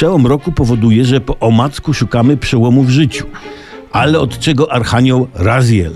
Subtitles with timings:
[0.00, 3.26] przełom roku powoduje, że po omacku szukamy przełomu w życiu.
[3.92, 5.92] Ale od czego Archanioł Raziel?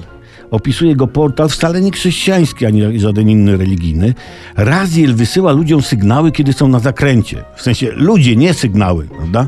[0.51, 4.15] Opisuje go portal wcale nie chrześcijański, ani żaden inny religijny.
[4.57, 7.45] Raziel wysyła ludziom sygnały, kiedy są na zakręcie.
[7.57, 9.47] W sensie ludzie, nie sygnały, prawda?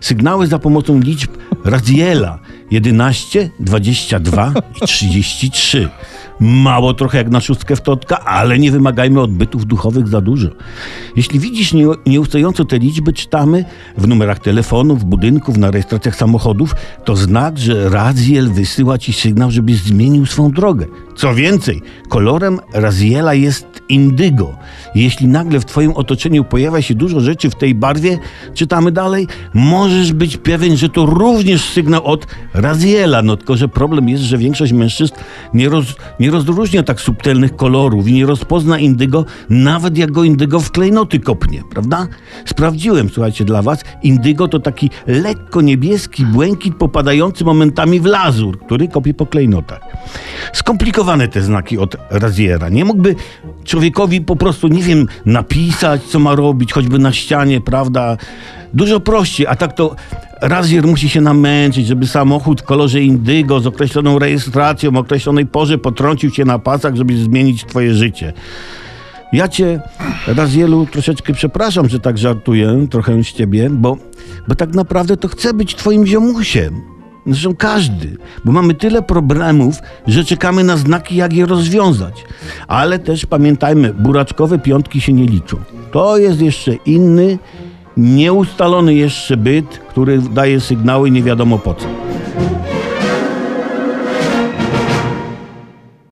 [0.00, 1.30] Sygnały za pomocą liczb
[1.64, 2.38] Raziela
[2.70, 5.88] 11, 22 i 33.
[6.40, 10.48] Mało trochę jak na szóstkę w totka, ale nie wymagajmy odbytów duchowych za dużo.
[11.16, 13.64] Jeśli widzisz nie, nieustająco te liczby, czytamy
[13.96, 16.74] w numerach telefonów, budynków, na rejestracjach samochodów,
[17.04, 20.86] to znak, że Raziel wysyła ci sygnał, żebyś zmienił swą drogę.
[21.16, 24.54] Co więcej, kolorem Raziela jest indygo.
[24.94, 28.18] Jeśli nagle w twoim otoczeniu pojawia się dużo rzeczy w tej barwie,
[28.54, 32.26] czytamy dalej, możesz być pewien, że to również sygnał od
[32.58, 33.22] Raziela.
[33.22, 35.14] No tylko, że problem jest, że większość mężczyzn
[35.54, 35.86] nie, roz,
[36.20, 41.20] nie rozróżnia tak subtelnych kolorów i nie rozpozna indygo, nawet jak go indygo w klejnoty
[41.20, 42.06] kopnie, prawda?
[42.44, 48.88] Sprawdziłem, słuchajcie, dla was, indygo to taki lekko niebieski błękit popadający momentami w lazur, który
[48.88, 49.80] kopie po klejnotach.
[50.52, 52.68] Skomplikowane te znaki od Raziera.
[52.68, 53.14] Nie mógłby
[53.64, 58.16] człowiekowi po prostu, nie wiem, napisać, co ma robić, choćby na ścianie, prawda?
[58.74, 59.96] Dużo prościej, a tak to
[60.40, 66.30] Razier musi się namęczyć, żeby samochód w kolorze indygo z określoną rejestracją, określonej porze potrącił
[66.30, 68.32] się na pasach, żeby zmienić twoje życie.
[69.32, 69.80] Ja cię,
[70.26, 73.96] Razielu, troszeczkę przepraszam, że tak żartuję, trochę z ciebie, bo,
[74.48, 76.80] bo tak naprawdę to chcę być twoim ziomusiem.
[77.26, 82.24] Zresztą każdy, bo mamy tyle problemów, że czekamy na znaki, jak je rozwiązać.
[82.68, 85.56] Ale też pamiętajmy, buraczkowe piątki się nie liczą.
[85.92, 87.38] To jest jeszcze inny,
[87.98, 91.86] nieustalony jeszcze byt, który daje sygnały nie wiadomo po co.